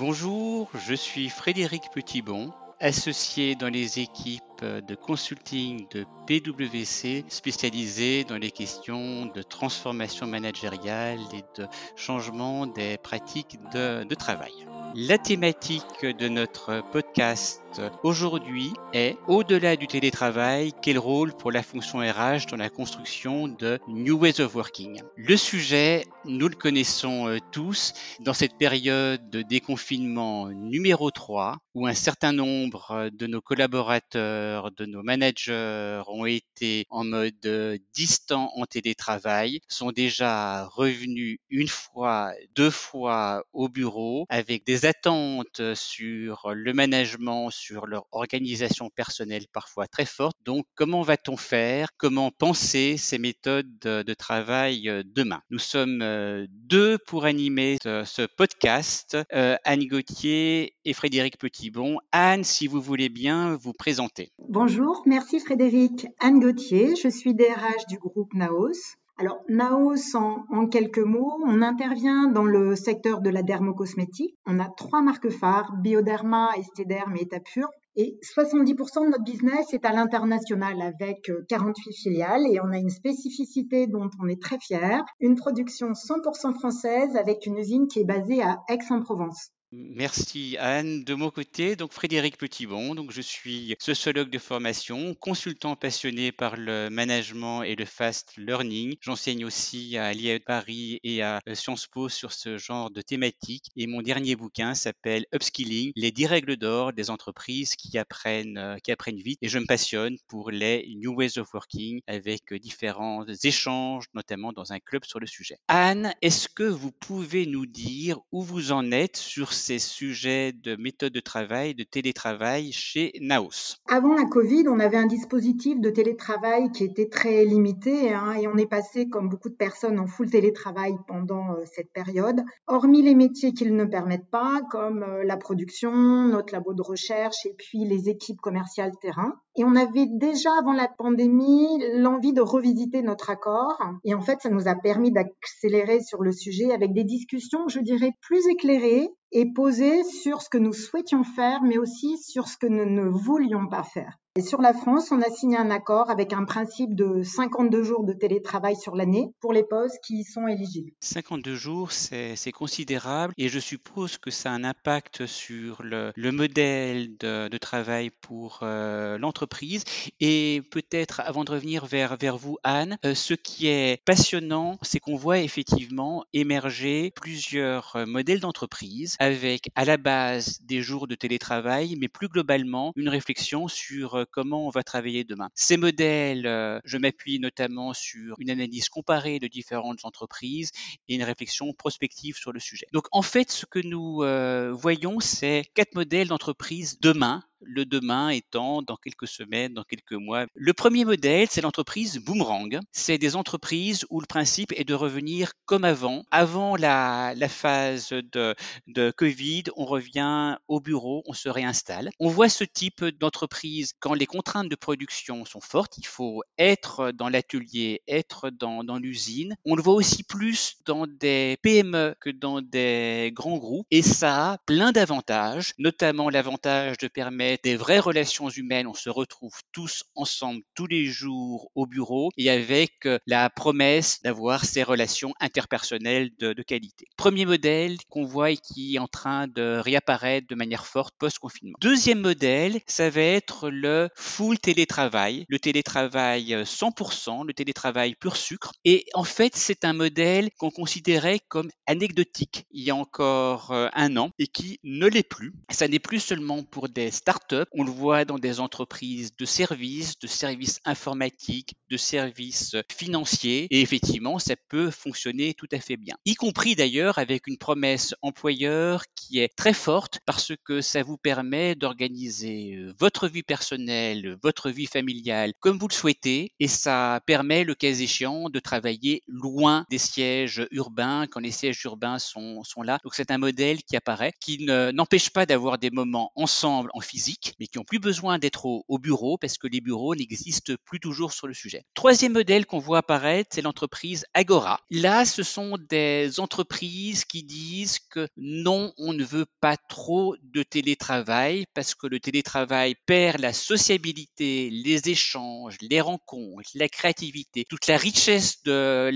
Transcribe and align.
Bonjour, 0.00 0.70
je 0.78 0.94
suis 0.94 1.28
Frédéric 1.28 1.90
Petitbon, 1.92 2.54
associé 2.80 3.54
dans 3.54 3.68
les 3.68 3.98
équipes 3.98 4.64
de 4.64 4.94
consulting 4.94 5.86
de 5.90 6.06
PwC 6.26 7.26
spécialisé 7.28 8.24
dans 8.24 8.38
les 8.38 8.50
questions 8.50 9.26
de 9.26 9.42
transformation 9.42 10.26
managériale 10.26 11.20
et 11.34 11.60
de 11.60 11.66
changement 11.96 12.66
des 12.66 12.96
pratiques 12.96 13.58
de, 13.74 14.14
travail. 14.14 14.54
La 14.94 15.18
thématique 15.18 16.06
de 16.06 16.28
notre 16.28 16.82
podcast 16.92 17.59
aujourd'hui 18.02 18.72
est 18.92 19.16
Au-delà 19.26 19.76
du 19.76 19.86
télétravail, 19.86 20.72
quel 20.82 20.98
rôle 20.98 21.32
pour 21.32 21.52
la 21.52 21.62
fonction 21.62 21.98
RH 21.98 22.46
dans 22.50 22.56
la 22.56 22.70
construction 22.70 23.48
de 23.48 23.78
New 23.88 24.18
Ways 24.18 24.40
of 24.40 24.54
Working? 24.54 25.00
Le 25.16 25.36
sujet, 25.36 26.04
nous 26.24 26.48
le 26.48 26.54
connaissons 26.54 27.28
euh, 27.28 27.38
tous 27.52 27.92
dans 28.20 28.34
cette 28.34 28.56
période 28.56 29.30
de 29.30 29.42
déconfinement 29.42 30.48
numéro 30.48 31.10
3 31.10 31.58
où 31.74 31.86
un 31.86 31.94
certain 31.94 32.32
nombre 32.32 33.10
de 33.12 33.26
nos 33.26 33.40
collaborateurs, 33.40 34.72
de 34.72 34.86
nos 34.86 35.02
managers 35.02 36.02
ont 36.08 36.26
été 36.26 36.86
en 36.90 37.04
mode 37.04 37.34
euh, 37.46 37.78
distant 37.94 38.50
en 38.56 38.66
télétravail, 38.66 39.60
sont 39.68 39.92
déjà 39.92 40.66
revenus 40.66 41.38
une 41.48 41.68
fois, 41.68 42.32
deux 42.56 42.70
fois 42.70 43.44
au 43.52 43.68
bureau 43.68 44.26
avec 44.28 44.66
des 44.66 44.86
attentes 44.86 45.74
sur 45.74 46.50
le 46.52 46.72
management, 46.72 47.50
sur 47.60 47.86
leur 47.86 48.06
organisation 48.12 48.90
personnelle 48.90 49.46
parfois 49.52 49.86
très 49.86 50.06
forte. 50.06 50.36
Donc, 50.44 50.64
comment 50.74 51.02
va-t-on 51.02 51.36
faire? 51.36 51.88
Comment 51.96 52.30
penser 52.30 52.96
ces 52.96 53.18
méthodes 53.18 53.78
de 53.80 54.14
travail 54.14 54.88
euh, 54.88 55.02
demain? 55.04 55.42
Nous 55.50 55.58
sommes 55.58 56.00
euh, 56.02 56.46
deux 56.50 56.98
pour 57.06 57.24
animer 57.24 57.76
ce, 57.82 58.26
podcast, 58.36 59.16
euh, 59.32 59.56
Anne 59.64 59.86
Gauthier 59.86 60.74
et 60.84 60.92
Frédéric 60.92 61.38
Petitbon. 61.38 61.98
Anne, 62.12 62.44
si 62.44 62.66
vous 62.66 62.80
voulez 62.80 63.08
bien 63.08 63.56
vous 63.56 63.72
présenter. 63.72 64.32
Bonjour, 64.38 65.02
merci 65.06 65.40
Frédéric. 65.40 66.06
Anne 66.18 66.40
Gauthier, 66.40 66.94
je 66.96 67.08
suis 67.08 67.34
DRH 67.34 67.86
du 67.88 67.98
groupe 67.98 68.32
Naos. 68.34 68.99
Alors, 69.20 69.44
Naos, 69.50 70.16
en, 70.16 70.66
quelques 70.68 71.04
mots, 71.04 71.38
on 71.46 71.60
intervient 71.60 72.28
dans 72.28 72.46
le 72.46 72.74
secteur 72.74 73.20
de 73.20 73.28
la 73.28 73.42
dermocosmétique. 73.42 74.34
On 74.46 74.58
a 74.58 74.70
trois 74.70 75.02
marques 75.02 75.28
phares, 75.28 75.74
Bioderma, 75.76 76.48
Estéderm 76.56 77.14
et 77.16 77.24
Etapure. 77.24 77.68
Et 77.96 78.18
70% 78.22 79.04
de 79.04 79.10
notre 79.10 79.24
business 79.24 79.74
est 79.74 79.84
à 79.84 79.92
l'international 79.92 80.80
avec 80.80 81.30
48 81.50 81.90
euh, 81.90 81.92
filiales 81.92 82.46
et 82.50 82.60
on 82.62 82.72
a 82.72 82.78
une 82.78 82.88
spécificité 82.88 83.86
dont 83.86 84.08
on 84.22 84.26
est 84.26 84.40
très 84.40 84.58
fier, 84.58 85.04
une 85.20 85.34
production 85.34 85.88
100% 85.88 86.54
française 86.54 87.14
avec 87.14 87.44
une 87.44 87.58
usine 87.58 87.88
qui 87.88 88.00
est 88.00 88.04
basée 88.04 88.40
à 88.42 88.60
Aix-en-Provence. 88.70 89.50
Merci 89.72 90.56
Anne. 90.58 91.04
De 91.04 91.14
mon 91.14 91.30
côté, 91.30 91.76
donc 91.76 91.92
Frédéric 91.92 92.36
Petitbon, 92.38 92.96
donc 92.96 93.12
je 93.12 93.20
suis 93.20 93.76
sociologue 93.78 94.28
de 94.28 94.38
formation, 94.38 95.14
consultant 95.14 95.76
passionné 95.76 96.32
par 96.32 96.56
le 96.56 96.88
management 96.90 97.62
et 97.62 97.76
le 97.76 97.84
fast 97.84 98.36
learning. 98.36 98.96
J'enseigne 99.00 99.44
aussi 99.44 99.96
à 99.96 100.12
l'IA 100.12 100.40
Paris 100.40 100.98
et 101.04 101.22
à 101.22 101.40
Sciences 101.54 101.86
Po 101.86 102.08
sur 102.08 102.32
ce 102.32 102.58
genre 102.58 102.90
de 102.90 103.00
thématique. 103.00 103.66
Et 103.76 103.86
mon 103.86 104.02
dernier 104.02 104.34
bouquin 104.34 104.74
s'appelle 104.74 105.26
Upskilling, 105.32 105.92
les 105.94 106.10
10 106.10 106.26
règles 106.26 106.56
d'or 106.56 106.92
des 106.92 107.08
entreprises 107.08 107.76
qui 107.76 107.96
apprennent, 107.96 108.58
euh, 108.58 108.76
qui 108.82 108.90
apprennent 108.90 109.20
vite. 109.20 109.38
Et 109.40 109.48
je 109.48 109.60
me 109.60 109.66
passionne 109.66 110.16
pour 110.26 110.50
les 110.50 110.92
New 110.96 111.14
Ways 111.14 111.38
of 111.38 111.54
Working 111.54 112.00
avec 112.08 112.52
différents 112.54 113.24
échanges, 113.44 114.06
notamment 114.14 114.52
dans 114.52 114.72
un 114.72 114.80
club 114.80 115.04
sur 115.04 115.20
le 115.20 115.28
sujet. 115.28 115.58
Anne, 115.68 116.12
est-ce 116.22 116.48
que 116.48 116.64
vous 116.64 116.90
pouvez 116.90 117.46
nous 117.46 117.66
dire 117.66 118.18
où 118.32 118.42
vous 118.42 118.72
en 118.72 118.90
êtes 118.90 119.16
sur 119.16 119.52
ces 119.60 119.78
sujets 119.78 120.52
de 120.52 120.74
méthode 120.76 121.12
de 121.12 121.20
travail, 121.20 121.74
de 121.74 121.84
télétravail 121.84 122.72
chez 122.72 123.12
Naos 123.20 123.76
Avant 123.88 124.14
la 124.14 124.24
Covid, 124.24 124.64
on 124.68 124.80
avait 124.80 124.96
un 124.96 125.06
dispositif 125.06 125.78
de 125.78 125.90
télétravail 125.90 126.72
qui 126.72 126.84
était 126.84 127.08
très 127.08 127.44
limité 127.44 128.12
hein, 128.12 128.32
et 128.32 128.48
on 128.48 128.56
est 128.56 128.66
passé, 128.66 129.08
comme 129.08 129.28
beaucoup 129.28 129.50
de 129.50 129.54
personnes, 129.54 130.00
en 130.00 130.06
full 130.06 130.30
télétravail 130.30 130.94
pendant 131.06 131.52
euh, 131.52 131.64
cette 131.66 131.92
période. 131.92 132.40
Hormis 132.66 133.02
les 133.02 133.14
métiers 133.14 133.52
qui 133.52 133.70
ne 133.70 133.84
permettent 133.84 134.30
pas, 134.30 134.62
comme 134.70 135.02
euh, 135.02 135.24
la 135.24 135.36
production, 135.36 135.92
notre 135.92 136.54
labo 136.54 136.72
de 136.72 136.82
recherche 136.82 137.44
et 137.44 137.54
puis 137.56 137.84
les 137.84 138.08
équipes 138.08 138.40
commerciales 138.40 138.92
terrain. 139.02 139.34
Et 139.56 139.64
on 139.64 139.76
avait 139.76 140.06
déjà 140.06 140.50
avant 140.58 140.72
la 140.72 140.88
pandémie 140.88 141.68
l'envie 141.96 142.32
de 142.32 142.40
revisiter 142.40 143.02
notre 143.02 143.30
accord. 143.30 143.78
Et 144.04 144.14
en 144.14 144.20
fait, 144.22 144.40
ça 144.40 144.48
nous 144.48 144.68
a 144.68 144.74
permis 144.74 145.12
d'accélérer 145.12 146.00
sur 146.00 146.22
le 146.22 146.32
sujet 146.32 146.72
avec 146.72 146.92
des 146.94 147.04
discussions, 147.04 147.68
je 147.68 147.80
dirais, 147.80 148.12
plus 148.22 148.46
éclairées 148.48 149.10
et 149.32 149.52
posées 149.52 150.02
sur 150.04 150.42
ce 150.42 150.48
que 150.48 150.58
nous 150.58 150.72
souhaitions 150.72 151.24
faire, 151.24 151.62
mais 151.62 151.78
aussi 151.78 152.18
sur 152.18 152.48
ce 152.48 152.56
que 152.56 152.66
nous 152.66 152.86
ne 152.86 153.08
voulions 153.08 153.68
pas 153.68 153.82
faire. 153.82 154.18
Et 154.36 154.42
sur 154.42 154.60
la 154.60 154.72
France, 154.72 155.10
on 155.10 155.20
a 155.22 155.28
signé 155.28 155.56
un 155.56 155.72
accord 155.72 156.08
avec 156.08 156.32
un 156.32 156.44
principe 156.44 156.94
de 156.94 157.20
52 157.24 157.82
jours 157.82 158.04
de 158.04 158.12
télétravail 158.12 158.76
sur 158.76 158.94
l'année 158.94 159.34
pour 159.40 159.52
les 159.52 159.64
postes 159.64 159.98
qui 160.04 160.20
y 160.20 160.24
sont 160.24 160.46
éligibles. 160.46 160.92
52 161.00 161.56
jours, 161.56 161.90
c'est 161.90 162.52
considérable 162.52 163.34
et 163.38 163.48
je 163.48 163.58
suppose 163.58 164.18
que 164.18 164.30
ça 164.30 164.52
a 164.52 164.54
un 164.54 164.62
impact 164.62 165.26
sur 165.26 165.82
le, 165.82 166.12
modèle 166.30 167.16
de, 167.18 167.58
travail 167.58 168.10
pour 168.20 168.60
euh, 168.62 169.18
l'entreprise. 169.18 169.82
Et 170.20 170.62
peut-être, 170.70 171.20
avant 171.24 171.42
de 171.42 171.50
revenir 171.50 171.84
vers, 171.86 172.16
vous, 172.38 172.56
Anne, 172.62 172.98
euh, 173.04 173.16
ce 173.16 173.34
qui 173.34 173.66
est 173.66 174.00
passionnant, 174.04 174.78
c'est 174.82 175.00
qu'on 175.00 175.16
voit 175.16 175.40
effectivement 175.40 176.24
émerger 176.32 177.12
plusieurs 177.16 177.96
euh, 177.96 178.06
modèles 178.06 178.38
d'entreprise 178.38 179.16
avec 179.18 179.70
à 179.74 179.84
la 179.84 179.96
base 179.96 180.60
des 180.62 180.82
jours 180.82 181.08
de 181.08 181.16
télétravail, 181.16 181.96
mais 181.98 182.06
plus 182.06 182.28
globalement 182.28 182.92
une 182.94 183.08
réflexion 183.08 183.66
sur 183.66 184.19
euh, 184.20 184.24
comment 184.30 184.66
on 184.66 184.70
va 184.70 184.82
travailler 184.82 185.24
demain. 185.24 185.50
Ces 185.54 185.76
modèles, 185.76 186.46
euh, 186.46 186.80
je 186.84 186.98
m'appuie 186.98 187.38
notamment 187.38 187.92
sur 187.94 188.36
une 188.38 188.50
analyse 188.50 188.88
comparée 188.88 189.38
de 189.38 189.46
différentes 189.46 190.04
entreprises 190.04 190.70
et 191.08 191.14
une 191.14 191.22
réflexion 191.22 191.72
prospective 191.72 192.36
sur 192.36 192.52
le 192.52 192.60
sujet. 192.60 192.86
Donc 192.92 193.06
en 193.12 193.22
fait, 193.22 193.50
ce 193.50 193.66
que 193.66 193.78
nous 193.78 194.22
euh, 194.22 194.72
voyons, 194.72 195.20
c'est 195.20 195.64
quatre 195.74 195.94
modèles 195.94 196.28
d'entreprise 196.28 196.98
demain 197.00 197.42
le 197.62 197.84
demain 197.84 198.30
étant 198.30 198.82
dans 198.82 198.96
quelques 198.96 199.28
semaines, 199.28 199.74
dans 199.74 199.84
quelques 199.84 200.12
mois. 200.12 200.46
Le 200.54 200.72
premier 200.72 201.04
modèle, 201.04 201.48
c'est 201.50 201.60
l'entreprise 201.60 202.18
Boomerang. 202.18 202.80
C'est 202.92 203.18
des 203.18 203.36
entreprises 203.36 204.06
où 204.10 204.20
le 204.20 204.26
principe 204.26 204.72
est 204.76 204.84
de 204.84 204.94
revenir 204.94 205.52
comme 205.66 205.84
avant. 205.84 206.24
Avant 206.30 206.76
la, 206.76 207.34
phase 207.48 208.10
de, 208.10 209.10
Covid, 209.16 209.64
on 209.76 209.84
revient 209.84 210.56
au 210.68 210.80
bureau, 210.80 211.22
on 211.26 211.32
se 211.32 211.48
réinstalle. 211.48 212.10
On 212.18 212.28
voit 212.28 212.48
ce 212.48 212.64
type 212.64 213.04
d'entreprise 213.04 213.92
quand 214.00 214.14
les 214.14 214.26
contraintes 214.26 214.68
de 214.68 214.76
production 214.76 215.44
sont 215.44 215.60
fortes. 215.60 215.98
Il 215.98 216.06
faut 216.06 216.42
être 216.58 217.12
dans 217.12 217.28
l'atelier, 217.28 218.02
être 218.08 218.50
dans, 218.50 218.84
dans 218.84 218.98
l'usine. 218.98 219.56
On 219.64 219.74
le 219.74 219.82
voit 219.82 219.94
aussi 219.94 220.22
plus 220.22 220.76
dans 220.86 221.06
des 221.06 221.58
PME 221.62 222.14
que 222.20 222.30
dans 222.30 222.60
des 222.60 223.30
grands 223.34 223.58
groupes. 223.58 223.86
Et 223.90 224.02
ça 224.02 224.52
a 224.52 224.58
plein 224.58 224.92
d'avantages, 224.92 225.74
notamment 225.78 226.30
l'avantage 226.30 226.98
de 226.98 227.08
permettre 227.08 227.49
des 227.62 227.76
vraies 227.76 227.98
relations 227.98 228.48
humaines. 228.48 228.86
On 228.86 228.94
se 228.94 229.10
retrouve 229.10 229.52
tous 229.72 230.04
ensemble 230.14 230.62
tous 230.74 230.86
les 230.86 231.06
jours 231.06 231.70
au 231.74 231.86
bureau 231.86 232.30
et 232.36 232.50
avec 232.50 233.06
euh, 233.06 233.18
la 233.26 233.50
promesse 233.50 234.20
d'avoir 234.22 234.64
ces 234.64 234.82
relations 234.82 235.34
interpersonnelles 235.40 236.30
de, 236.38 236.52
qualité. 236.62 237.06
Premier 237.16 237.46
modèle 237.46 237.96
qu'on 238.08 238.24
voit 238.24 238.50
et 238.50 238.56
qui 238.56 238.96
est 238.96 238.98
en 238.98 239.08
train 239.08 239.48
de 239.48 239.80
réapparaître 239.82 240.46
de 240.48 240.54
manière 240.54 240.86
forte 240.86 241.14
post-confinement. 241.18 241.76
Deuxième 241.80 242.20
modèle, 242.20 242.80
ça 242.86 243.08
va 243.08 243.22
être 243.22 243.70
le 243.70 244.08
full 244.14 244.58
télétravail, 244.58 245.46
le 245.48 245.58
télétravail 245.58 246.54
100%, 246.64 247.40
euh, 247.40 247.44
le 247.46 247.54
télétravail 247.54 248.14
pur 248.14 248.36
sucre. 248.36 248.72
Et 248.84 249.06
en 249.14 249.24
fait, 249.24 249.56
c'est 249.56 249.84
un 249.84 249.94
modèle 249.94 250.50
qu'on 250.58 250.70
considérait 250.70 251.40
comme 251.48 251.70
anecdotique 251.86 252.66
il 252.70 252.84
y 252.84 252.90
a 252.90 252.94
encore 252.94 253.72
euh, 253.72 253.88
un 253.92 254.16
an 254.16 254.30
et 254.38 254.46
qui 254.46 254.78
ne 254.84 255.06
l'est 255.06 255.28
plus. 255.28 255.52
Ça 255.70 255.88
n'est 255.88 255.98
plus 255.98 256.20
seulement 256.20 256.62
pour 256.62 256.88
des 256.88 257.10
startups 257.10 257.39
on 257.72 257.84
le 257.84 257.90
voit 257.90 258.24
dans 258.24 258.38
des 258.38 258.60
entreprises 258.60 259.36
de 259.36 259.44
services, 259.44 260.18
de 260.18 260.26
services 260.26 260.80
informatiques, 260.84 261.74
de 261.90 261.96
services 261.96 262.76
financiers. 262.90 263.66
Et 263.70 263.80
effectivement, 263.80 264.38
ça 264.38 264.54
peut 264.68 264.90
fonctionner 264.90 265.54
tout 265.54 265.68
à 265.72 265.80
fait 265.80 265.96
bien. 265.96 266.16
Y 266.24 266.34
compris 266.34 266.74
d'ailleurs 266.74 267.18
avec 267.18 267.46
une 267.46 267.58
promesse 267.58 268.14
employeur 268.22 269.04
qui 269.14 269.38
est 269.38 269.54
très 269.56 269.72
forte 269.72 270.20
parce 270.26 270.52
que 270.64 270.80
ça 270.80 271.02
vous 271.02 271.16
permet 271.16 271.74
d'organiser 271.74 272.74
euh, 272.76 272.94
votre 272.98 273.28
vie 273.28 273.42
personnelle, 273.42 274.36
votre 274.42 274.70
vie 274.70 274.86
familiale 274.86 275.52
comme 275.60 275.78
vous 275.78 275.88
le 275.88 275.94
souhaitez. 275.94 276.52
Et 276.60 276.68
ça 276.68 277.20
permet, 277.26 277.64
le 277.64 277.74
cas 277.74 277.88
échéant, 277.88 278.50
de 278.50 278.60
travailler 278.60 279.22
loin 279.26 279.84
des 279.90 279.98
sièges 279.98 280.66
urbains 280.70 281.26
quand 281.26 281.40
les 281.40 281.50
sièges 281.50 281.82
urbains 281.84 282.18
sont, 282.18 282.62
sont 282.64 282.82
là. 282.82 282.98
Donc 283.02 283.14
c'est 283.14 283.30
un 283.30 283.38
modèle 283.38 283.82
qui 283.82 283.96
apparaît, 283.96 284.32
qui 284.40 284.64
n'empêche 284.64 285.30
pas 285.30 285.46
d'avoir 285.46 285.78
des 285.78 285.90
moments 285.90 286.32
ensemble 286.36 286.90
en 286.94 287.00
physique 287.00 287.29
mais 287.58 287.66
qui 287.66 287.78
ont 287.78 287.84
plus 287.84 287.98
besoin 287.98 288.38
d'être 288.38 288.66
au, 288.66 288.84
au, 288.88 288.98
bureau 288.98 289.38
parce 289.38 289.58
que 289.58 289.66
les 289.66 289.80
bureaux 289.80 290.14
n'existent 290.14 290.74
plus 290.84 291.00
toujours 291.00 291.32
sur 291.32 291.46
le 291.46 291.54
sujet. 291.54 291.84
Troisième 291.94 292.32
modèle 292.32 292.66
qu'on 292.66 292.78
voit 292.78 292.98
apparaître, 292.98 293.50
c'est 293.52 293.62
l'entreprise 293.62 294.24
Agora. 294.34 294.80
Là, 294.90 295.24
ce 295.24 295.42
sont 295.42 295.78
des 295.88 296.40
entreprises 296.40 297.24
qui 297.24 297.42
disent 297.42 297.98
que 297.98 298.28
non, 298.36 298.92
on 298.98 299.12
ne 299.12 299.24
veut 299.24 299.46
pas 299.60 299.76
trop 299.76 300.36
de 300.42 300.62
télétravail 300.62 301.66
parce 301.74 301.94
que 301.94 302.06
le 302.06 302.20
télétravail 302.20 302.94
perd 303.06 303.40
la 303.40 303.52
sociabilité, 303.52 304.70
les 304.70 305.08
échanges, 305.08 305.76
les 305.80 306.00
rencontres, 306.00 306.70
la 306.74 306.88
créativité, 306.88 307.64
toute 307.68 307.86
la 307.86 307.96
richesse 307.96 308.62
de 308.62 309.10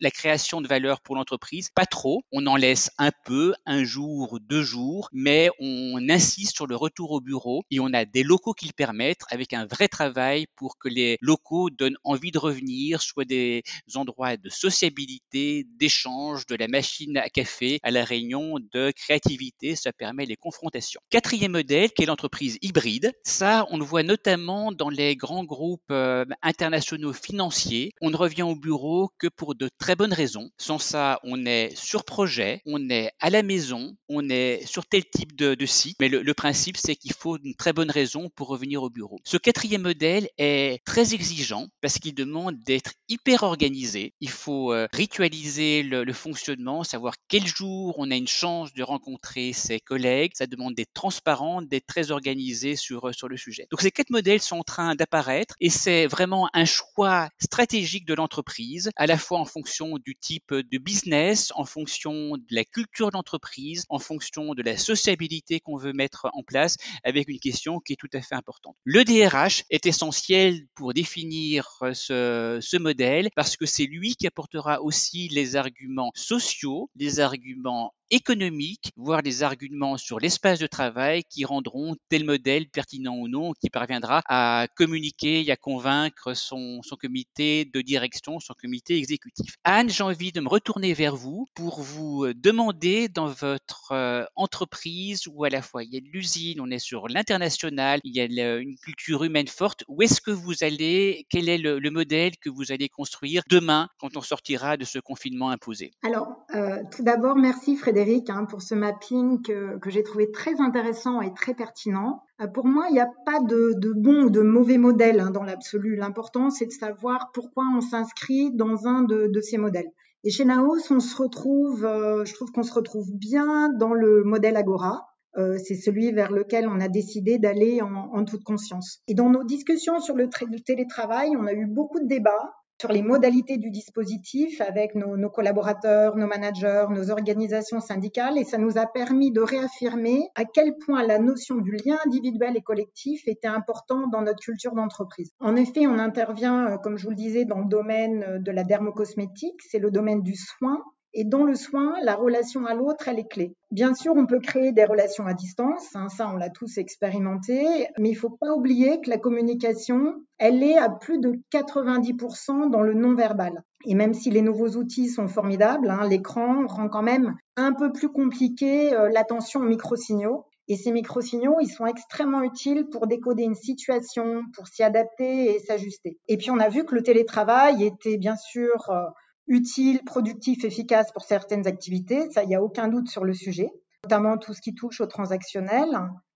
la 0.00 0.10
création 0.10 0.60
de 0.60 0.68
valeur 0.68 1.00
pour 1.00 1.16
l'entreprise. 1.16 1.70
Pas 1.74 1.86
trop, 1.86 2.22
on 2.32 2.46
en 2.46 2.56
laisse 2.56 2.90
un 2.98 3.10
peu, 3.24 3.54
un 3.66 3.84
jour, 3.84 4.38
deux 4.40 4.62
jours, 4.62 5.08
mais 5.12 5.50
on 5.60 6.08
insiste 6.08 6.54
sur 6.54 6.66
le 6.66 6.76
retour 6.76 7.12
au 7.12 7.20
bureau 7.20 7.57
et 7.70 7.80
on 7.80 7.92
a 7.92 8.04
des 8.04 8.22
locaux 8.22 8.54
qui 8.54 8.66
le 8.66 8.72
permettent 8.72 9.22
avec 9.30 9.52
un 9.52 9.66
vrai 9.66 9.88
travail 9.88 10.46
pour 10.56 10.78
que 10.78 10.88
les 10.88 11.18
locaux 11.20 11.70
donnent 11.70 11.98
envie 12.04 12.30
de 12.30 12.38
revenir, 12.38 13.02
soit 13.02 13.24
des 13.24 13.62
endroits 13.94 14.36
de 14.36 14.48
sociabilité, 14.48 15.66
d'échange, 15.76 16.46
de 16.46 16.54
la 16.54 16.68
machine 16.68 17.16
à 17.16 17.28
café 17.28 17.78
à 17.82 17.90
la 17.90 18.04
réunion 18.04 18.58
de 18.72 18.90
créativité. 18.92 19.76
Ça 19.76 19.92
permet 19.92 20.26
les 20.26 20.36
confrontations. 20.36 21.00
Quatrième 21.10 21.52
modèle, 21.52 21.90
qui 21.92 22.02
est 22.02 22.06
l'entreprise 22.06 22.58
hybride. 22.62 23.12
Ça, 23.24 23.66
on 23.70 23.78
le 23.78 23.84
voit 23.84 24.02
notamment 24.02 24.72
dans 24.72 24.90
les 24.90 25.16
grands 25.16 25.44
groupes 25.44 25.82
euh, 25.90 26.24
internationaux 26.42 27.12
financiers. 27.12 27.92
On 28.00 28.10
ne 28.10 28.16
revient 28.16 28.42
au 28.42 28.56
bureau 28.56 29.10
que 29.18 29.28
pour 29.28 29.54
de 29.54 29.68
très 29.78 29.96
bonnes 29.96 30.12
raisons. 30.12 30.50
Sans 30.58 30.78
ça, 30.78 31.20
on 31.22 31.46
est 31.46 31.74
sur 31.76 32.04
projet, 32.04 32.62
on 32.66 32.90
est 32.90 33.10
à 33.20 33.30
la 33.30 33.42
maison, 33.42 33.96
on 34.08 34.28
est 34.28 34.64
sur 34.66 34.86
tel 34.86 35.04
type 35.04 35.36
de, 35.36 35.56
site. 35.66 35.96
Mais 36.00 36.08
le 36.08 36.34
principe, 36.34 36.76
c'est 36.76 36.96
qu'il 36.96 37.12
faut 37.12 37.38
une 37.48 37.54
très 37.54 37.72
bonne 37.72 37.90
raison 37.90 38.28
pour 38.28 38.48
revenir 38.48 38.82
au 38.82 38.90
bureau. 38.90 39.20
Ce 39.24 39.38
quatrième 39.38 39.82
modèle 39.82 40.28
est 40.36 40.84
très 40.84 41.14
exigeant 41.14 41.68
parce 41.80 41.98
qu'il 41.98 42.14
demande 42.14 42.58
d'être 42.62 42.92
hyper 43.08 43.42
organisé. 43.42 44.12
Il 44.20 44.28
faut 44.28 44.74
euh, 44.74 44.86
ritualiser 44.92 45.82
le, 45.82 46.12
fonctionnement, 46.12 46.84
savoir 46.84 47.14
quel 47.28 47.46
jour 47.46 47.94
on 47.96 48.10
a 48.10 48.16
une 48.16 48.28
chance 48.28 48.74
de 48.74 48.82
rencontrer 48.82 49.54
ses 49.54 49.80
collègues. 49.80 50.32
Ça 50.34 50.46
demande 50.46 50.74
d'être 50.74 50.92
transparent, 50.92 51.62
d'être 51.62 51.86
très 51.86 52.10
organisé 52.10 52.76
sur, 52.76 53.08
euh, 53.08 53.12
sur 53.12 53.28
le 53.28 53.38
sujet. 53.38 53.66
Donc 53.70 53.80
ces 53.80 53.90
quatre 53.90 54.10
modèles 54.10 54.42
sont 54.42 54.58
en 54.58 54.64
train 54.64 54.94
d'apparaître 54.94 55.54
et 55.58 55.70
c'est 55.70 56.06
vraiment 56.06 56.50
un 56.52 56.66
choix 56.66 57.30
stratégique 57.40 58.04
de 58.04 58.12
l'entreprise, 58.12 58.90
à 58.96 59.06
la 59.06 59.16
fois 59.16 59.38
en 59.38 59.46
fonction 59.46 59.96
du 59.96 60.16
type 60.16 60.52
de 60.52 60.78
business, 60.78 61.50
en 61.54 61.64
fonction 61.64 62.36
de 62.36 62.44
la 62.50 62.64
culture 62.64 63.08
de 63.08 63.14
l'entreprise, 63.14 63.84
en 63.88 63.98
fonction 63.98 64.54
de 64.54 64.62
la 64.62 64.76
sociabilité 64.76 65.60
qu'on 65.60 65.76
veut 65.76 65.94
mettre 65.94 66.28
en 66.34 66.42
place, 66.42 66.76
avec 67.04 67.28
une 67.28 67.37
question 67.38 67.80
qui 67.80 67.94
est 67.94 67.96
tout 67.96 68.08
à 68.12 68.20
fait 68.20 68.34
importante. 68.34 68.76
Le 68.84 69.04
DRH 69.04 69.64
est 69.70 69.86
essentiel 69.86 70.66
pour 70.74 70.92
définir 70.92 71.68
euh, 71.82 71.94
ce, 71.94 72.58
ce 72.60 72.76
modèle 72.76 73.28
parce 73.34 73.56
que 73.56 73.66
c'est 73.66 73.86
lui 73.86 74.14
qui 74.16 74.26
apportera 74.26 74.80
aussi 74.82 75.28
les 75.28 75.56
arguments 75.56 76.12
sociaux, 76.14 76.90
les 76.96 77.20
arguments 77.20 77.92
économiques, 78.10 78.92
voire 78.96 79.22
des 79.22 79.42
arguments 79.42 79.96
sur 79.96 80.18
l'espace 80.18 80.58
de 80.58 80.66
travail 80.66 81.24
qui 81.24 81.44
rendront 81.44 81.96
tel 82.08 82.24
modèle 82.24 82.68
pertinent 82.68 83.16
ou 83.16 83.28
non, 83.28 83.52
qui 83.52 83.70
parviendra 83.70 84.22
à 84.26 84.66
communiquer 84.76 85.44
et 85.44 85.50
à 85.50 85.56
convaincre 85.56 86.34
son, 86.34 86.80
comité 87.00 87.64
de 87.64 87.80
direction, 87.80 88.40
son 88.40 88.54
comité 88.54 88.96
exécutif. 88.96 89.54
Anne, 89.64 89.90
j'ai 89.90 90.02
envie 90.02 90.32
de 90.32 90.40
me 90.40 90.48
retourner 90.48 90.94
vers 90.94 91.16
vous 91.16 91.46
pour 91.54 91.80
vous 91.80 92.32
demander 92.34 93.08
dans 93.08 93.26
votre 93.26 93.92
euh, 93.92 94.24
entreprise 94.34 95.26
où 95.28 95.44
à 95.44 95.48
la 95.48 95.62
fois 95.62 95.84
il 95.84 95.92
y 95.92 95.96
a 95.96 96.00
de 96.00 96.08
l'usine, 96.08 96.60
on 96.60 96.70
est 96.70 96.78
sur 96.78 97.08
l'international, 97.08 98.00
il 98.04 98.16
y 98.16 98.20
a 98.20 98.56
une 98.56 98.76
culture 98.78 99.22
humaine 99.22 99.48
forte, 99.48 99.84
où 99.86 100.02
est-ce 100.02 100.20
que 100.20 100.30
vous 100.30 100.64
allez, 100.64 101.26
quel 101.30 101.48
est 101.48 101.58
le, 101.58 101.78
le, 101.78 101.90
modèle 101.90 102.36
que 102.38 102.50
vous 102.50 102.72
allez 102.72 102.88
construire 102.88 103.42
demain 103.48 103.88
quand 103.98 104.16
on 104.16 104.20
sortira 104.20 104.76
de 104.76 104.84
ce 104.84 104.98
confinement 104.98 105.50
imposé? 105.50 105.92
Alors, 106.02 106.44
euh, 106.54 106.82
tout 106.90 107.02
d'abord, 107.02 107.36
merci 107.36 107.76
Frédéric 107.76 107.97
Frédéric 107.98 108.30
hein, 108.30 108.44
pour 108.44 108.62
ce 108.62 108.76
mapping 108.76 109.42
que, 109.42 109.78
j'ai 109.86 110.04
trouvé 110.04 110.30
très 110.30 110.60
intéressant 110.60 111.20
et 111.20 111.34
très 111.34 111.54
pertinent. 111.54 112.22
Euh, 112.40 112.46
pour 112.46 112.64
moi, 112.64 112.86
il 112.90 112.92
n'y 112.92 113.00
a 113.00 113.10
pas 113.26 113.40
de, 113.40 113.74
bon 113.96 114.26
ou 114.26 114.30
de 114.30 114.40
mauvais 114.40 114.78
modèle 114.78 115.18
hein, 115.18 115.30
dans 115.30 115.42
l'absolu. 115.42 115.96
L'important, 115.96 116.50
c'est 116.50 116.66
de 116.66 116.70
savoir 116.70 117.32
pourquoi 117.34 117.64
on 117.76 117.80
s'inscrit 117.80 118.52
dans 118.54 118.86
un 118.86 119.02
de, 119.02 119.40
ces 119.40 119.58
modèles. 119.58 119.90
Et 120.22 120.30
chez 120.30 120.44
Naos, 120.44 120.92
on 120.92 121.00
se 121.00 121.16
retrouve, 121.16 121.84
euh, 121.84 122.24
je 122.24 122.34
trouve 122.34 122.52
qu'on 122.52 122.62
se 122.62 122.72
retrouve 122.72 123.10
bien 123.12 123.68
dans 123.70 123.94
le 123.94 124.22
modèle 124.22 124.56
Agora. 124.56 125.08
Euh, 125.36 125.58
c'est 125.58 125.74
celui 125.74 126.12
vers 126.12 126.30
lequel 126.30 126.68
on 126.68 126.78
a 126.78 126.88
décidé 126.88 127.38
d'aller 127.38 127.82
en, 127.82 128.12
en, 128.12 128.24
toute 128.24 128.44
conscience. 128.44 129.00
Et 129.08 129.14
dans 129.14 129.28
nos 129.28 129.42
discussions 129.42 129.98
sur 129.98 130.14
le, 130.14 130.26
le 130.26 130.60
télétravail, 130.60 131.30
on 131.36 131.46
a 131.46 131.52
eu 131.52 131.66
beaucoup 131.66 131.98
de 131.98 132.06
débats 132.06 132.54
sur 132.80 132.92
les 132.92 133.02
modalités 133.02 133.58
du 133.58 133.70
dispositif 133.70 134.60
avec 134.60 134.94
nos, 134.94 135.28
collaborateurs, 135.30 136.16
nos 136.16 136.26
managers, 136.26 136.86
nos 136.90 137.10
organisations 137.10 137.80
syndicales. 137.80 138.38
Et 138.38 138.44
ça 138.44 138.58
nous 138.58 138.78
a 138.78 138.86
permis 138.86 139.32
de 139.32 139.40
réaffirmer 139.40 140.28
à 140.36 140.44
quel 140.44 140.76
point 140.76 141.04
la 141.04 141.18
notion 141.18 141.56
du 141.56 141.72
lien 141.72 141.98
individuel 142.06 142.56
et 142.56 142.62
collectif 142.62 143.26
était 143.26 143.48
importante 143.48 144.10
dans 144.12 144.22
notre 144.22 144.40
culture 144.40 144.74
d'entreprise. 144.74 145.32
En 145.40 145.56
effet, 145.56 145.86
on 145.86 145.98
intervient, 145.98 146.72
euh, 146.72 146.76
comme 146.76 146.98
je 146.98 147.04
vous 147.04 147.10
le 147.10 147.16
disais, 147.16 147.44
dans 147.44 147.58
le 147.58 147.68
domaine 147.68 148.42
de 148.42 148.50
la 148.52 148.64
dermocosmétique, 148.64 149.60
c'est 149.68 149.78
le 149.78 149.90
domaine 149.90 150.22
du 150.22 150.36
soin, 150.36 150.82
et 151.18 151.24
dans 151.24 151.42
le 151.42 151.56
soin, 151.56 151.96
la 152.04 152.14
relation 152.14 152.64
à 152.64 152.74
l'autre, 152.74 153.08
elle 153.08 153.18
est 153.18 153.28
clé. 153.28 153.52
Bien 153.72 153.92
sûr, 153.92 154.12
on 154.14 154.24
peut 154.24 154.38
créer 154.38 154.70
des 154.70 154.84
relations 154.84 155.26
à 155.26 155.34
distance, 155.34 155.96
hein, 155.96 156.08
ça 156.08 156.30
on 156.32 156.36
l'a 156.36 156.48
tous 156.48 156.78
expérimenté, 156.78 157.88
mais 157.98 158.10
il 158.10 158.14
faut 158.14 158.30
pas 158.30 158.54
oublier 158.54 159.00
que 159.00 159.10
la 159.10 159.18
communication, 159.18 160.14
elle 160.38 160.62
est 160.62 160.78
à 160.78 160.88
plus 160.88 161.18
de 161.18 161.40
90% 161.52 162.70
dans 162.70 162.82
le 162.82 162.94
non-verbal. 162.94 163.64
Et 163.84 163.96
même 163.96 164.14
si 164.14 164.30
les 164.30 164.42
nouveaux 164.42 164.76
outils 164.76 165.08
sont 165.08 165.26
formidables, 165.26 165.90
hein, 165.90 166.06
l'écran 166.08 166.64
rend 166.68 166.88
quand 166.88 167.02
même 167.02 167.34
un 167.56 167.72
peu 167.72 167.90
plus 167.90 168.10
compliqué 168.10 168.94
euh, 168.94 169.08
l'attention 169.08 169.58
aux 169.58 169.68
microsignaux. 169.68 170.44
Et 170.68 170.76
ces 170.76 170.92
microsignaux, 170.92 171.56
ils 171.60 171.70
sont 171.70 171.86
extrêmement 171.86 172.42
utiles 172.42 172.86
pour 172.92 173.08
décoder 173.08 173.42
une 173.42 173.56
situation, 173.56 174.42
pour 174.54 174.68
s'y 174.68 174.84
adapter 174.84 175.56
et 175.56 175.58
s'ajuster. 175.58 176.16
Et 176.28 176.36
puis 176.36 176.52
on 176.52 176.60
a 176.60 176.68
vu 176.68 176.84
que 176.84 176.94
le 176.94 177.02
télétravail 177.02 177.82
était 177.82 178.18
bien 178.18 178.36
sûr 178.36 178.88
euh, 178.90 179.02
utile, 179.48 180.00
productif, 180.04 180.64
efficace 180.64 181.10
pour 181.12 181.24
certaines 181.24 181.66
activités, 181.66 182.30
ça, 182.30 182.42
il 182.42 182.48
n'y 182.48 182.54
a 182.54 182.62
aucun 182.62 182.88
doute 182.88 183.08
sur 183.08 183.24
le 183.24 183.34
sujet, 183.34 183.70
notamment 184.04 184.36
tout 184.36 184.54
ce 184.54 184.60
qui 184.60 184.74
touche 184.74 185.00
au 185.00 185.06
transactionnel, 185.06 185.88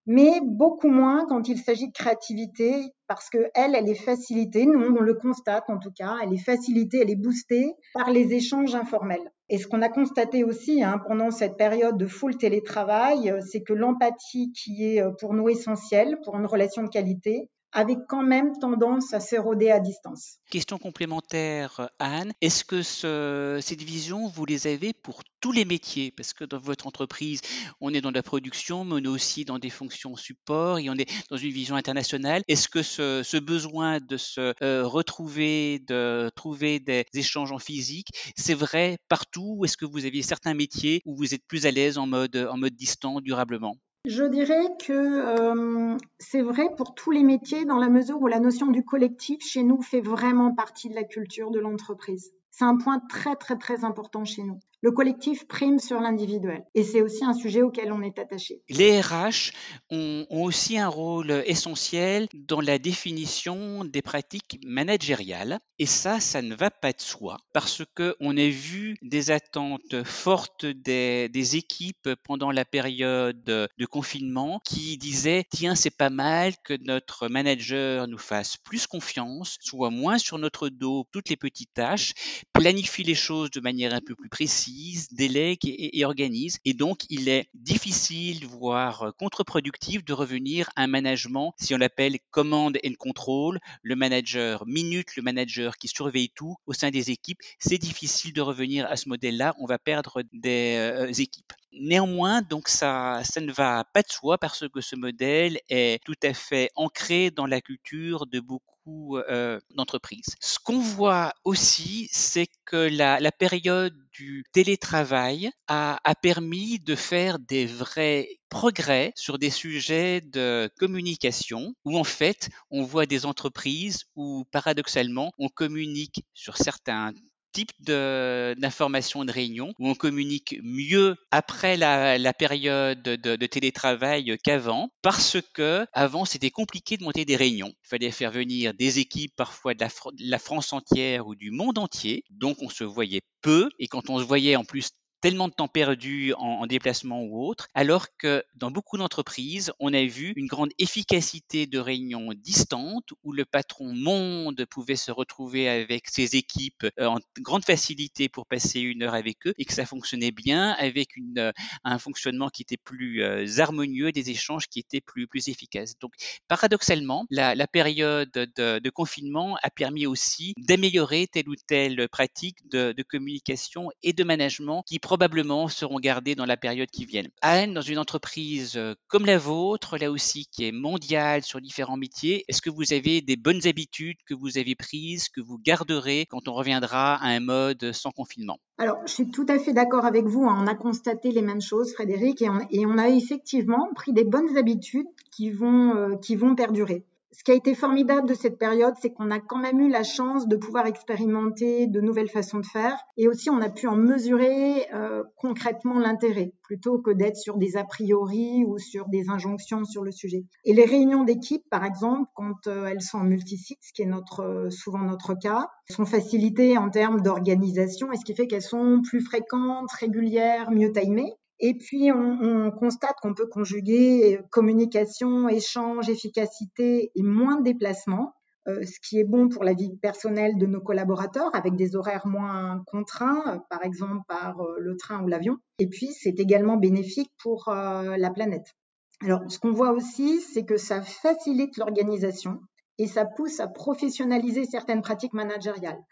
mais 0.06 0.40
beaucoup 0.42 0.88
moins 0.88 1.26
quand 1.28 1.48
il 1.48 1.58
s'agit 1.58 1.86
de 1.86 1.92
créativité, 1.92 2.74
parce 3.06 3.30
que 3.30 3.50
elle, 3.54 3.74
elle 3.74 3.88
est 3.88 3.94
facilitée, 3.94 4.66
nous 4.66 4.80
on 4.80 5.00
le 5.00 5.14
constate 5.14 5.64
en 5.68 5.78
tout 5.78 5.92
cas, 5.96 6.16
elle 6.22 6.32
est 6.32 6.44
facilitée, 6.44 6.98
elle 7.02 7.10
est 7.10 7.16
boostée 7.16 7.72
par 7.94 8.10
les 8.10 8.32
échanges 8.32 8.74
informels. 8.74 9.30
Et 9.48 9.58
ce 9.58 9.68
qu'on 9.68 9.82
a 9.82 9.88
constaté 9.88 10.44
aussi 10.44 10.82
hein, 10.82 10.98
pendant 11.06 11.30
cette 11.30 11.56
période 11.56 11.98
de 11.98 12.06
full 12.06 12.36
télétravail, 12.36 13.34
c'est 13.48 13.62
que 13.62 13.74
l'empathie 13.74 14.50
qui 14.52 14.84
est 14.84 15.04
pour 15.20 15.34
nous 15.34 15.48
essentielle 15.48 16.18
pour 16.24 16.36
une 16.36 16.46
relation 16.46 16.82
de 16.82 16.88
qualité, 16.88 17.48
avec 17.72 17.98
quand 18.08 18.22
même 18.22 18.58
tendance 18.58 19.14
à 19.14 19.20
s'éroder 19.20 19.70
à 19.70 19.80
distance. 19.80 20.38
Question 20.50 20.78
complémentaire, 20.78 21.88
Anne. 21.98 22.32
Est-ce 22.40 22.64
que 22.64 22.82
ce, 22.82 23.58
cette 23.62 23.82
vision, 23.82 24.28
vous 24.28 24.44
les 24.44 24.66
avez 24.66 24.92
pour 24.92 25.22
tous 25.40 25.52
les 25.52 25.64
métiers? 25.64 26.12
Parce 26.14 26.34
que 26.34 26.44
dans 26.44 26.58
votre 26.58 26.86
entreprise, 26.86 27.40
on 27.80 27.94
est 27.94 28.02
dans 28.02 28.10
la 28.10 28.22
production, 28.22 28.84
mais 28.84 28.94
on 28.94 28.98
est 28.98 29.08
aussi 29.08 29.44
dans 29.44 29.58
des 29.58 29.70
fonctions 29.70 30.16
support 30.16 30.78
et 30.78 30.90
on 30.90 30.94
est 30.94 31.10
dans 31.30 31.36
une 31.36 31.50
vision 31.50 31.74
internationale. 31.74 32.42
Est-ce 32.48 32.68
que 32.68 32.82
ce, 32.82 33.38
besoin 33.38 33.98
de 33.98 34.16
se 34.18 34.52
euh, 34.62 34.86
retrouver, 34.86 35.80
de 35.80 36.30
trouver 36.36 36.78
des 36.78 37.04
échanges 37.14 37.52
en 37.52 37.58
physique, 37.58 38.08
c'est 38.36 38.54
vrai 38.54 38.98
partout 39.08 39.62
Est-ce 39.64 39.76
que 39.76 39.86
vous 39.86 40.04
aviez 40.04 40.22
certains 40.22 40.54
métiers 40.54 41.00
où 41.06 41.16
vous 41.16 41.34
êtes 41.34 41.46
plus 41.46 41.66
à 41.66 41.70
l'aise 41.70 41.98
en 41.98 42.06
mode, 42.06 42.36
en 42.36 42.58
mode 42.58 42.74
distant 42.74 43.20
durablement? 43.20 43.76
Je 44.04 44.24
dirais 44.24 44.76
que 44.84 44.92
euh, 44.92 45.96
c'est 46.18 46.42
vrai 46.42 46.74
pour 46.76 46.94
tous 46.94 47.12
les 47.12 47.22
métiers 47.22 47.64
dans 47.64 47.78
la 47.78 47.88
mesure 47.88 48.20
où 48.20 48.26
la 48.26 48.40
notion 48.40 48.66
du 48.66 48.84
collectif 48.84 49.42
chez 49.44 49.62
nous 49.62 49.80
fait 49.80 50.00
vraiment 50.00 50.54
partie 50.54 50.88
de 50.88 50.94
la 50.94 51.04
culture 51.04 51.50
de 51.50 51.60
l'entreprise. 51.60 52.32
C'est 52.50 52.64
un 52.64 52.76
point 52.76 53.00
très 53.08 53.36
très 53.36 53.56
très 53.56 53.84
important 53.84 54.24
chez 54.24 54.42
nous. 54.42 54.58
Le 54.84 54.90
collectif 54.90 55.46
prime 55.46 55.78
sur 55.78 56.00
l'individuel 56.00 56.64
et 56.74 56.82
c'est 56.82 57.02
aussi 57.02 57.24
un 57.24 57.34
sujet 57.34 57.62
auquel 57.62 57.92
on 57.92 58.02
est 58.02 58.18
attaché. 58.18 58.62
Les 58.68 59.00
RH 59.00 59.52
ont, 59.90 60.26
aussi 60.28 60.76
un 60.76 60.88
rôle 60.88 61.44
essentiel 61.46 62.26
dans 62.34 62.60
la 62.60 62.80
définition 62.80 63.84
des 63.84 64.02
pratiques 64.02 64.58
managériales 64.66 65.60
et 65.78 65.86
ça, 65.86 66.18
ça 66.18 66.42
ne 66.42 66.56
va 66.56 66.72
pas 66.72 66.92
de 66.92 67.00
soi 67.00 67.36
parce 67.52 67.84
que 67.94 68.16
on 68.18 68.36
a 68.36 68.48
vu 68.48 68.96
des 69.02 69.30
attentes 69.30 70.02
fortes 70.02 70.66
des, 70.66 71.28
des 71.28 71.56
équipes 71.56 72.10
pendant 72.24 72.50
la 72.50 72.64
période 72.64 73.44
de 73.44 73.86
confinement 73.86 74.60
qui 74.64 74.98
disaient 74.98 75.44
tiens 75.48 75.76
c'est 75.76 75.96
pas 75.96 76.10
mal 76.10 76.54
que 76.64 76.74
notre 76.80 77.28
manager 77.28 78.08
nous 78.08 78.18
fasse 78.18 78.56
plus 78.56 78.88
confiance, 78.88 79.58
soit 79.60 79.90
moins 79.90 80.18
sur 80.18 80.38
notre 80.38 80.68
dos 80.68 81.06
toutes 81.12 81.28
les 81.28 81.36
petites 81.36 81.72
tâches, 81.72 82.14
planifie 82.52 83.04
les 83.04 83.14
choses 83.14 83.52
de 83.52 83.60
manière 83.60 83.94
un 83.94 84.00
peu 84.00 84.16
plus 84.16 84.28
précise 84.28 84.71
automatise, 84.72 85.08
délègue 85.12 85.60
et, 85.64 86.04
organise. 86.04 86.58
Et 86.64 86.74
donc, 86.74 87.00
il 87.08 87.28
est 87.28 87.48
difficile, 87.54 88.46
voire 88.46 89.12
contre-productif 89.18 90.04
de 90.04 90.12
revenir 90.12 90.70
à 90.76 90.82
un 90.82 90.86
management, 90.86 91.54
si 91.58 91.74
on 91.74 91.78
l'appelle 91.78 92.18
command 92.30 92.76
and 92.84 92.94
control, 92.98 93.58
le 93.82 93.96
manager 93.96 94.66
minute, 94.66 95.16
le 95.16 95.22
manager 95.22 95.76
qui 95.76 95.88
surveille 95.88 96.30
tout 96.34 96.56
au 96.66 96.72
sein 96.72 96.90
des 96.90 97.10
équipes. 97.10 97.38
C'est 97.58 97.78
difficile 97.78 98.32
de 98.32 98.40
revenir 98.40 98.86
à 98.90 98.96
ce 98.96 99.08
modèle-là. 99.08 99.54
On 99.58 99.66
va 99.66 99.78
perdre 99.78 100.22
des 100.32 100.76
euh, 100.78 101.12
équipes. 101.12 101.52
Néanmoins, 101.72 102.42
donc 102.42 102.68
ça, 102.68 103.22
ça 103.24 103.40
ne 103.40 103.50
va 103.50 103.84
pas 103.94 104.02
de 104.02 104.10
soi 104.10 104.36
parce 104.36 104.68
que 104.68 104.82
ce 104.82 104.94
modèle 104.94 105.58
est 105.70 106.02
tout 106.04 106.18
à 106.22 106.34
fait 106.34 106.70
ancré 106.74 107.30
dans 107.30 107.46
la 107.46 107.62
culture 107.62 108.26
de 108.26 108.40
beaucoup 108.40 108.71
euh, 108.88 109.60
d'entreprises. 109.74 110.36
Ce 110.40 110.58
qu'on 110.58 110.80
voit 110.80 111.32
aussi, 111.44 112.08
c'est 112.10 112.48
que 112.64 112.76
la, 112.76 113.20
la, 113.20 113.30
période 113.30 113.94
du 114.12 114.44
télétravail 114.52 115.50
a, 115.68 116.00
a 116.02 116.14
permis 116.14 116.80
de 116.80 116.96
faire 116.96 117.38
des 117.38 117.66
vrais 117.66 118.28
progrès 118.48 119.12
sur 119.14 119.38
des 119.38 119.50
sujets 119.50 120.20
de 120.20 120.68
communication 120.78 121.74
où 121.84 121.96
en 121.96 122.04
fait 122.04 122.50
on 122.70 122.82
voit 122.82 123.06
des 123.06 123.24
entreprises 123.24 124.04
où 124.16 124.44
paradoxalement 124.50 125.32
on 125.38 125.48
communique 125.48 126.24
sur 126.34 126.56
certains 126.56 127.12
type 127.52 127.70
d'information 127.80 129.20
de, 129.20 129.26
de, 129.26 129.32
réunion 129.32 129.72
où 129.78 129.88
on 129.88 129.94
communique 129.94 130.58
mieux 130.62 131.16
après 131.30 131.76
la, 131.76 132.32
période 132.32 133.02
de, 133.02 133.16
de, 133.16 133.46
télétravail 133.46 134.36
qu'avant 134.42 134.90
parce 135.02 135.36
que 135.54 135.86
avant 135.92 136.24
c'était 136.24 136.50
compliqué 136.50 136.96
de 136.96 137.04
monter 137.04 137.24
des 137.24 137.36
réunions. 137.36 137.72
Il 137.84 137.88
fallait 137.88 138.10
faire 138.10 138.30
venir 138.30 138.74
des 138.74 138.98
équipes 138.98 139.34
parfois 139.36 139.74
de 139.74 139.80
la, 139.80 139.88
de 139.88 140.30
la 140.30 140.38
France 140.38 140.72
entière 140.72 141.26
ou 141.26 141.34
du 141.34 141.50
monde 141.50 141.78
entier, 141.78 142.24
donc 142.30 142.58
on 142.62 142.68
se 142.68 142.84
voyait 142.84 143.20
peu 143.42 143.68
et 143.78 143.88
quand 143.88 144.10
on 144.10 144.18
se 144.18 144.24
voyait 144.24 144.56
en 144.56 144.64
plus 144.64 144.90
tellement 145.22 145.48
de 145.48 145.54
temps 145.54 145.68
perdu 145.68 146.34
en, 146.34 146.66
déplacement 146.66 147.22
ou 147.22 147.46
autre, 147.46 147.68
alors 147.74 148.08
que 148.18 148.44
dans 148.56 148.70
beaucoup 148.70 148.98
d'entreprises, 148.98 149.72
on 149.78 149.94
a 149.94 150.04
vu 150.04 150.32
une 150.36 150.46
grande 150.46 150.70
efficacité 150.78 151.66
de 151.66 151.78
réunions 151.78 152.30
distantes 152.34 153.08
où 153.22 153.32
le 153.32 153.44
patron 153.44 153.94
monde 153.94 154.66
pouvait 154.68 154.96
se 154.96 155.12
retrouver 155.12 155.68
avec 155.68 156.08
ses 156.08 156.34
équipes 156.36 156.86
euh, 156.98 157.06
en 157.06 157.18
grande 157.38 157.64
facilité 157.64 158.28
pour 158.28 158.46
passer 158.46 158.80
une 158.80 159.04
heure 159.04 159.14
avec 159.14 159.46
eux 159.46 159.54
et 159.58 159.64
que 159.64 159.72
ça 159.72 159.86
fonctionnait 159.86 160.32
bien 160.32 160.70
avec 160.72 161.10
euh, 161.38 161.52
un 161.84 161.98
fonctionnement 161.98 162.48
qui 162.48 162.62
était 162.62 162.76
plus 162.76 163.22
euh, 163.22 163.46
harmonieux, 163.58 164.10
des 164.10 164.30
échanges 164.30 164.66
qui 164.66 164.80
étaient 164.80 165.00
plus, 165.00 165.28
plus 165.28 165.48
efficaces. 165.48 165.98
Donc, 166.00 166.12
paradoxalement, 166.48 167.26
la, 167.30 167.54
période 167.68 168.30
de, 168.32 168.78
de, 168.80 168.90
confinement 168.90 169.56
a 169.62 169.70
permis 169.70 170.06
aussi 170.06 170.52
d'améliorer 170.58 171.28
telle 171.28 171.48
ou 171.48 171.54
telle 171.54 172.08
pratique 172.08 172.58
de, 172.68 172.92
de 172.92 173.02
communication 173.04 173.90
et 174.02 174.12
de 174.12 174.24
management 174.24 174.82
qui 174.86 174.98
probablement 175.12 175.68
seront 175.68 176.00
gardés 176.00 176.34
dans 176.34 176.46
la 176.46 176.56
période 176.56 176.88
qui 176.90 177.04
vient. 177.04 177.24
Anne, 177.42 177.74
dans 177.74 177.82
une 177.82 177.98
entreprise 177.98 178.78
euh, 178.78 178.94
comme 179.08 179.26
la 179.26 179.36
vôtre, 179.36 179.98
là 179.98 180.10
aussi 180.10 180.46
qui 180.50 180.66
est 180.66 180.72
mondiale 180.72 181.42
sur 181.42 181.60
différents 181.60 181.98
métiers, 181.98 182.46
est-ce 182.48 182.62
que 182.62 182.70
vous 182.70 182.94
avez 182.94 183.20
des 183.20 183.36
bonnes 183.36 183.66
habitudes 183.66 184.16
que 184.26 184.32
vous 184.32 184.56
avez 184.56 184.74
prises, 184.74 185.28
que 185.28 185.42
vous 185.42 185.58
garderez 185.58 186.24
quand 186.30 186.48
on 186.48 186.54
reviendra 186.54 187.16
à 187.16 187.26
un 187.26 187.40
mode 187.40 187.92
sans 187.92 188.10
confinement? 188.10 188.58
Alors, 188.78 188.96
je 189.04 189.12
suis 189.12 189.30
tout 189.30 189.44
à 189.50 189.58
fait 189.58 189.74
d'accord 189.74 190.06
avec 190.06 190.24
vous. 190.24 190.44
Hein. 190.44 190.56
On 190.62 190.66
a 190.66 190.74
constaté 190.74 191.30
les 191.30 191.42
mêmes 191.42 191.60
choses, 191.60 191.92
Frédéric, 191.92 192.40
et 192.40 192.48
on, 192.48 192.60
et 192.70 192.86
on 192.86 192.96
a 192.96 193.10
effectivement 193.10 193.90
pris 193.94 194.14
des 194.14 194.24
bonnes 194.24 194.56
habitudes 194.56 195.08
qui 195.30 195.50
vont, 195.50 195.94
euh, 195.94 196.16
qui 196.16 196.36
vont 196.36 196.54
perdurer 196.54 197.04
ce 197.32 197.44
qui 197.44 197.50
a 197.50 197.54
été 197.54 197.74
formidable 197.74 198.28
de 198.28 198.34
cette 198.34 198.58
période, 198.58 198.94
c'est 199.00 199.12
qu'on 199.12 199.30
a 199.30 199.40
quand 199.40 199.58
même 199.58 199.80
eu 199.80 199.88
la 199.88 200.02
chance 200.02 200.46
de 200.46 200.56
pouvoir 200.56 200.86
expérimenter 200.86 201.86
de 201.86 202.00
nouvelles 202.00 202.28
façons 202.28 202.58
de 202.58 202.66
faire 202.66 202.96
et 203.16 203.26
aussi 203.26 203.48
on 203.48 203.60
a 203.60 203.70
pu 203.70 203.86
en 203.86 203.96
mesurer 203.96 204.86
euh, 204.94 205.22
concrètement 205.36 205.98
l'intérêt 205.98 206.52
plutôt 206.62 207.00
que 207.00 207.10
d'être 207.10 207.36
sur 207.36 207.56
des 207.56 207.76
a 207.76 207.84
priori 207.84 208.64
ou 208.66 208.78
sur 208.78 209.08
des 209.08 209.28
injonctions 209.30 209.84
sur 209.84 210.04
le 210.04 210.12
sujet. 210.12 210.44
Et 210.64 210.74
les 210.74 210.84
réunions 210.84 211.24
d'équipe, 211.24 211.64
par 211.70 211.84
exemple, 211.84 212.30
quand 212.34 212.66
euh, 212.66 212.86
elles 212.86 213.00
sont 213.00 213.18
en 213.18 213.24
multisite, 213.24 213.78
ce 213.80 213.92
qui 213.92 214.02
est 214.02 214.06
notre, 214.06 214.40
euh, 214.40 214.70
souvent 214.70 215.00
notre 215.02 215.34
cas, 215.34 215.68
sont 215.90 216.06
facilitées 216.06 216.76
en 216.76 216.90
termes 216.90 217.22
d'organisation 217.22 218.12
et 218.12 218.16
ce 218.16 218.24
qui 218.24 218.34
fait 218.34 218.46
qu'elles 218.46 218.62
sont 218.62 219.00
plus 219.02 219.22
fréquentes, 219.22 219.90
régulières, 219.92 220.70
mieux 220.70 220.92
timées. 220.92 221.34
Et 221.64 221.74
puis, 221.74 222.10
on, 222.10 222.72
constate 222.72 223.14
qu'on 223.22 223.34
peut 223.34 223.46
conjuguer 223.46 224.40
communication, 224.50 225.48
échange, 225.48 226.08
efficacité 226.08 227.12
et 227.14 227.22
moins 227.22 227.60
de 227.60 227.62
déplacements, 227.62 228.34
euh, 228.66 228.82
ce 228.82 228.98
qui 229.00 229.20
est 229.20 229.24
bon 229.24 229.48
pour 229.48 229.62
la 229.62 229.72
vie 229.72 229.96
personnelle 229.96 230.58
de 230.58 230.66
nos 230.66 230.80
collaborateurs 230.80 231.54
avec 231.54 231.76
des 231.76 231.94
horaires 231.94 232.26
moins 232.26 232.82
contraints, 232.88 233.64
par 233.70 233.84
exemple 233.84 234.22
par 234.26 234.60
euh, 234.60 234.74
le 234.80 234.96
train 234.96 235.22
ou 235.22 235.28
l'avion. 235.28 235.58
Et 235.78 235.86
puis, 235.86 236.08
c'est 236.08 236.40
également 236.40 236.76
bénéfique 236.76 237.30
pour 237.40 237.68
euh, 237.68 238.16
la 238.16 238.30
planète. 238.30 238.74
Alors, 239.20 239.42
ce 239.48 239.60
qu'on 239.60 239.72
voit 239.72 239.92
aussi, 239.92 240.40
c'est 240.40 240.64
que 240.64 240.76
ça 240.76 241.00
facilite 241.00 241.76
l'organisation 241.76 242.58
et 242.98 243.06
ça 243.06 243.24
pousse 243.24 243.60
à 243.60 243.68
professionnaliser 243.68 244.64
certaines 244.64 245.02
pratiques 245.02 245.32
managériales. 245.32 246.02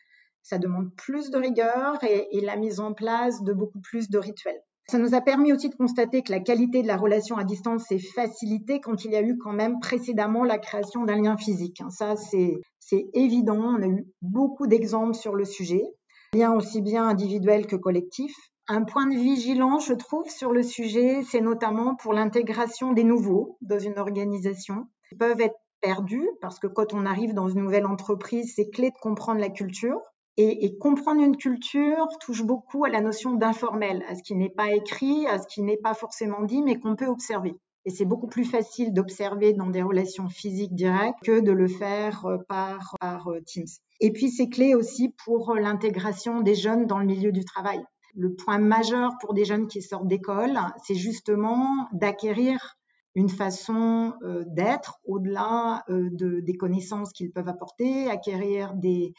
Ça 0.42 0.58
demande 0.58 0.94
plus 0.94 1.30
de 1.30 1.38
rigueur 1.38 1.98
et 2.04 2.40
la 2.40 2.56
mise 2.56 2.78
en 2.78 2.94
place 2.94 3.42
de 3.42 3.52
beaucoup 3.52 3.80
plus 3.80 4.08
de 4.08 4.18
rituels. 4.18 4.62
Ça 4.90 4.98
nous 4.98 5.14
a 5.14 5.20
permis 5.20 5.52
aussi 5.52 5.68
de 5.68 5.76
constater 5.76 6.22
que 6.22 6.32
la 6.32 6.40
qualité 6.40 6.82
de 6.82 6.88
la 6.88 6.96
relation 6.96 7.36
à 7.36 7.44
distance 7.44 7.84
s'est 7.84 8.00
facilitée 8.00 8.80
quand 8.80 9.04
il 9.04 9.12
y 9.12 9.16
a 9.16 9.22
eu 9.22 9.38
quand 9.38 9.52
même 9.52 9.78
précédemment 9.78 10.42
la 10.42 10.58
création 10.58 11.04
d'un 11.04 11.14
lien 11.22 11.36
physique. 11.36 11.80
Hein. 11.80 11.90
Ça, 11.90 12.16
c'est 12.16 13.06
évident. 13.14 13.76
On 13.78 13.82
a 13.84 13.86
eu 13.86 14.04
beaucoup 14.20 14.66
d'exemples 14.66 15.14
sur 15.14 15.36
le 15.36 15.44
sujet, 15.44 15.84
lien 16.34 16.52
aussi 16.54 16.82
bien 16.82 17.06
individuel 17.06 17.68
que 17.68 17.76
collectif. 17.76 18.34
Un 18.66 18.82
point 18.82 19.06
de 19.06 19.14
vigilance, 19.14 19.86
je 19.86 19.94
trouve, 19.94 20.28
sur 20.28 20.50
le 20.50 20.64
sujet, 20.64 21.22
c'est 21.22 21.40
notamment 21.40 21.94
pour 21.94 22.12
l'intégration 22.12 22.92
des 22.92 23.04
nouveaux 23.04 23.58
dans 23.60 23.78
une 23.78 23.96
organisation. 23.96 24.88
Ils 25.12 25.18
peuvent 25.18 25.40
être 25.40 25.60
perdus 25.80 26.28
parce 26.40 26.58
que 26.58 26.66
quand 26.66 26.94
on 26.94 27.06
arrive 27.06 27.32
dans 27.32 27.48
une 27.48 27.62
nouvelle 27.62 27.86
entreprise, 27.86 28.54
c'est 28.56 28.70
clé 28.70 28.90
de 28.90 28.98
comprendre 29.00 29.40
la 29.40 29.50
culture. 29.50 30.00
Et, 30.36 30.78
comprendre 30.78 31.20
une 31.22 31.36
culture 31.36 32.08
touche 32.20 32.42
beaucoup 32.42 32.84
à 32.84 32.88
la 32.88 33.00
notion 33.00 33.34
d'informel, 33.34 34.02
à 34.08 34.14
ce 34.14 34.22
qui 34.22 34.34
n'est 34.34 34.48
pas 34.48 34.72
écrit, 34.72 35.26
à 35.26 35.38
ce 35.38 35.46
qui 35.46 35.60
n'est 35.60 35.76
pas 35.76 35.92
forcément 35.92 36.42
dit, 36.42 36.62
mais 36.62 36.78
qu'on 36.78 36.96
peut 36.96 37.08
observer. 37.08 37.54
Et 37.86 37.90
c'est 37.90 38.04
beaucoup 38.04 38.26
plus 38.26 38.44
facile 38.44 38.92
d'observer 38.92 39.54
dans 39.54 39.68
des 39.68 39.82
relations 39.82 40.28
physiques 40.28 40.74
directes 40.74 41.18
que 41.22 41.40
de 41.40 41.52
le 41.52 41.66
faire 41.66 42.26
euh, 42.26 42.36
par, 42.48 42.94
euh, 43.02 43.40
Teams. 43.46 43.66
Et 44.00 44.12
puis 44.12 44.30
c'est 44.30 44.48
clé 44.48 44.74
aussi 44.74 45.14
pour 45.24 45.50
euh, 45.50 45.60
l'intégration 45.60 46.42
des 46.42 46.54
jeunes 46.54 46.86
dans 46.86 46.98
le 46.98 47.06
milieu 47.06 47.32
du 47.32 47.44
travail. 47.44 47.82
Le 48.14 48.34
point 48.34 48.58
majeur 48.58 49.12
pour 49.20 49.32
des 49.32 49.44
jeunes 49.44 49.66
qui 49.66 49.80
sortent 49.80 50.08
d'école, 50.08 50.58
c'est 50.84 50.94
justement 50.94 51.68
d'acquérir 51.92 52.76
une 53.14 53.28
façon 53.28 54.14
d'être 54.46 54.98
au-delà 55.04 55.84
de, 55.88 56.40
des 56.40 56.54
connaissances 56.54 57.12
qu'ils 57.12 57.30
peuvent 57.32 57.48
apporter, 57.48 58.08
acquérir 58.08 58.74
des, 58.74 59.14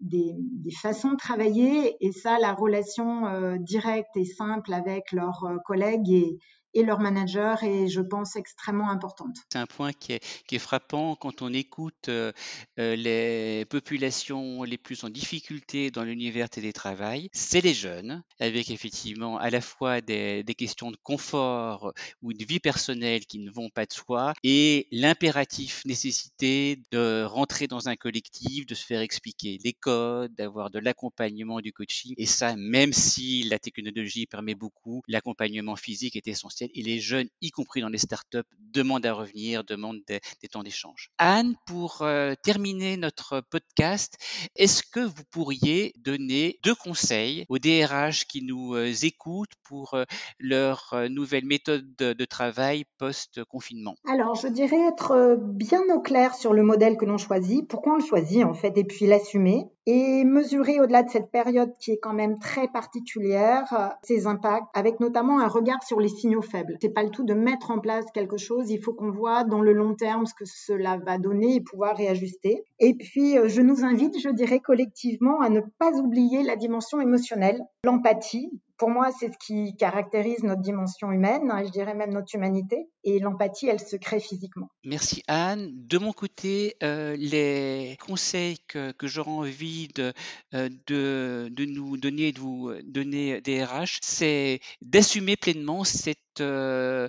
des, 0.00 0.34
façons 0.80 1.12
de 1.12 1.16
travailler. 1.16 1.96
Et 2.00 2.12
ça, 2.12 2.38
la 2.38 2.52
relation 2.52 3.26
euh, 3.26 3.56
directe 3.58 4.16
et 4.16 4.24
simple 4.24 4.72
avec 4.72 5.12
leurs 5.12 5.44
euh, 5.44 5.56
collègues 5.64 6.10
et, 6.10 6.38
et 6.76 6.82
leur 6.82 7.00
manager 7.00 7.62
est, 7.64 7.88
je 7.88 8.02
pense, 8.02 8.36
extrêmement 8.36 8.90
importante. 8.90 9.36
C'est 9.50 9.58
un 9.58 9.66
point 9.66 9.92
qui 9.94 10.12
est, 10.12 10.58
frappant 10.58 11.16
quand 11.16 11.42
on 11.42 11.52
écoute 11.52 12.08
euh, 12.08 12.32
euh, 12.78 12.96
les 12.96 13.64
populations 13.64 14.62
les 14.62 14.76
plus 14.76 15.04
en 15.04 15.08
difficulté 15.08 15.90
dans 15.90 16.02
l'univers 16.02 16.50
télétravail. 16.50 17.30
C'est 17.32 17.62
les 17.62 17.72
jeunes, 17.72 18.22
avec 18.40 18.70
effectivement 18.70 19.38
à 19.38 19.48
la 19.48 19.60
fois 19.60 20.00
des, 20.02 20.42
des, 20.42 20.54
questions 20.54 20.90
de 20.90 20.96
confort 21.02 21.92
ou 22.22 22.32
de 22.32 22.44
vie 22.44 22.60
personnelle 22.60 23.24
qui 23.24 23.38
ne 23.38 23.50
vont 23.50 23.70
pas 23.70 23.86
de 23.86 23.92
soi 23.92 24.34
et 24.42 24.86
l'impératif 24.90 25.82
nécessité 25.86 26.82
de 26.92 27.24
rentrer 27.24 27.68
dans 27.68 27.88
un 27.88 27.96
collectif, 27.96 28.66
de 28.66 28.74
se 28.74 28.84
faire 28.84 29.00
expliquer 29.00 29.58
les 29.64 29.72
codes, 29.72 30.34
d'avoir 30.34 30.70
de 30.70 30.78
l'accompagnement, 30.78 31.60
du 31.60 31.72
coaching. 31.72 32.14
Et 32.18 32.26
ça, 32.26 32.54
même 32.56 32.92
si 32.92 33.44
la 33.44 33.58
technologie 33.58 34.26
permet 34.26 34.54
beaucoup, 34.54 35.02
l'accompagnement 35.08 35.76
physique 35.76 36.16
est 36.16 36.28
essentiel 36.28 36.65
et 36.74 36.82
les 36.82 36.98
jeunes, 36.98 37.28
y 37.40 37.50
compris 37.50 37.80
dans 37.80 37.88
les 37.88 37.98
startups, 37.98 38.42
demandent 38.76 39.06
à 39.06 39.14
revenir, 39.14 39.64
demandent 39.64 40.02
des, 40.06 40.20
temps 40.48 40.62
d'échange. 40.62 41.10
Anne, 41.18 41.54
pour 41.66 42.02
euh, 42.02 42.34
terminer 42.42 42.96
notre 42.96 43.42
podcast, 43.50 44.16
est-ce 44.54 44.82
que 44.82 45.00
vous 45.00 45.24
pourriez 45.30 45.92
donner 45.96 46.58
deux 46.62 46.74
conseils 46.74 47.46
aux 47.48 47.58
DRH 47.58 48.26
qui 48.26 48.42
nous 48.42 48.74
euh, 48.74 48.92
écoutent 49.02 49.54
pour 49.64 49.94
euh, 49.94 50.04
leur 50.38 50.94
nouvelle 51.10 51.46
méthode 51.46 51.84
de, 51.96 52.24
travail 52.24 52.84
post-confinement? 52.98 53.94
Alors, 54.08 54.34
je 54.34 54.48
dirais 54.48 54.80
être 54.88 55.38
bien 55.40 55.82
au 55.94 56.00
clair 56.00 56.34
sur 56.34 56.52
le 56.52 56.62
modèle 56.62 56.96
que 56.96 57.04
l'on 57.04 57.18
choisit, 57.18 57.66
pourquoi 57.68 57.94
on 57.94 57.96
le 57.96 58.04
choisit 58.04 58.44
en 58.44 58.54
fait, 58.54 58.76
et 58.76 58.84
puis 58.84 59.06
l'assumer 59.06 59.66
et 59.86 60.24
mesurer 60.24 60.80
au-delà 60.80 61.04
de 61.04 61.10
cette 61.10 61.30
période 61.30 61.72
qui 61.78 61.92
est 61.92 61.98
quand 61.98 62.12
même 62.12 62.40
très 62.40 62.66
particulière 62.66 63.94
ses 64.02 64.26
impacts 64.26 64.66
avec 64.74 64.98
notamment 64.98 65.38
un 65.38 65.46
regard 65.46 65.82
sur 65.84 66.00
les 66.00 66.08
signaux 66.08 66.42
faibles. 66.42 66.55
C'est 66.80 66.92
pas 66.92 67.02
le 67.02 67.10
tout 67.10 67.24
de 67.24 67.34
mettre 67.34 67.70
en 67.70 67.78
place 67.78 68.04
quelque 68.12 68.36
chose, 68.36 68.70
il 68.70 68.82
faut 68.82 68.94
qu'on 68.94 69.10
voit 69.10 69.44
dans 69.44 69.60
le 69.60 69.72
long 69.72 69.94
terme 69.94 70.26
ce 70.26 70.34
que 70.34 70.44
cela 70.44 70.98
va 70.98 71.18
donner 71.18 71.56
et 71.56 71.60
pouvoir 71.60 71.96
réajuster. 71.96 72.64
Et 72.78 72.94
puis 72.94 73.38
euh, 73.38 73.48
je 73.48 73.62
nous 73.62 73.84
invite, 73.84 74.18
je 74.20 74.28
dirais 74.28 74.60
collectivement 74.60 75.40
à 75.40 75.48
ne 75.48 75.60
pas 75.78 75.92
oublier 75.92 76.42
la 76.42 76.56
dimension 76.56 77.00
émotionnelle, 77.00 77.62
l'empathie 77.84 78.50
Pour 78.76 78.90
moi, 78.90 79.10
c'est 79.18 79.32
ce 79.32 79.38
qui 79.38 79.74
caractérise 79.76 80.42
notre 80.42 80.60
dimension 80.60 81.10
humaine, 81.10 81.50
hein, 81.50 81.62
je 81.64 81.70
dirais 81.70 81.94
même 81.94 82.12
notre 82.12 82.34
humanité. 82.34 82.88
Et 83.04 83.20
l'empathie, 83.20 83.68
elle 83.68 83.80
se 83.80 83.96
crée 83.96 84.20
physiquement. 84.20 84.68
Merci 84.84 85.22
Anne. 85.28 85.70
De 85.72 85.96
mon 85.96 86.12
côté, 86.12 86.76
euh, 86.82 87.16
les 87.16 87.96
conseils 88.04 88.58
que, 88.68 88.92
que 88.92 89.06
j'aurais 89.06 89.30
envie 89.30 89.88
de, 89.94 90.12
euh, 90.54 90.68
de, 90.86 91.48
de, 91.50 91.64
nous 91.64 91.96
donner, 91.96 92.32
de 92.32 92.40
vous 92.40 92.72
donner 92.84 93.40
des 93.40 93.64
RH, 93.64 94.00
c'est 94.02 94.60
d'assumer 94.82 95.36
pleinement 95.36 95.84
cette 95.84 96.18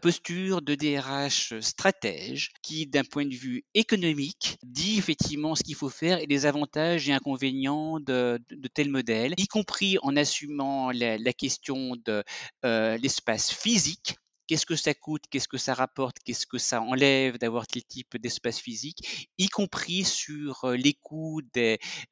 posture 0.01 0.61
de 0.61 0.75
DRH 0.75 1.59
stratège 1.59 2.51
qui, 2.61 2.87
d'un 2.87 3.03
point 3.03 3.25
de 3.25 3.35
vue 3.35 3.63
économique, 3.73 4.57
dit 4.63 4.97
effectivement 4.97 5.55
ce 5.55 5.63
qu'il 5.63 5.75
faut 5.75 5.89
faire 5.89 6.19
et 6.19 6.25
les 6.25 6.45
avantages 6.45 7.09
et 7.09 7.13
inconvénients 7.13 7.99
de, 7.99 8.39
tel 8.73 8.89
modèle, 8.89 9.33
y 9.37 9.47
compris 9.47 9.97
en 10.01 10.15
assumant 10.15 10.91
la, 10.91 11.17
la 11.17 11.33
question 11.33 11.95
de 12.05 12.23
euh, 12.65 12.97
l'espace 12.97 13.51
physique 13.51 14.15
qu'est-ce 14.47 14.65
que 14.65 14.75
ça 14.75 14.93
coûte, 14.93 15.23
qu'est-ce 15.29 15.47
que 15.47 15.57
ça 15.57 15.73
rapporte, 15.73 16.17
qu'est-ce 16.23 16.47
que 16.47 16.57
ça 16.57 16.81
enlève 16.81 17.37
d'avoir 17.37 17.67
tel 17.67 17.83
type 17.83 18.17
d'espace 18.17 18.59
physique, 18.59 19.29
y 19.37 19.47
compris 19.47 20.03
sur 20.03 20.65
euh, 20.65 20.75
les 20.75 20.93
coûts 20.93 21.41